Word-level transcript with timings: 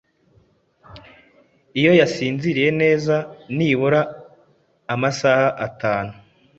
iyo 1.79 1.91
yasinziriye 1.99 2.69
neza 2.81 3.15
nibura 3.55 4.01
amasaha 4.93 5.47
atanu, 5.67 6.11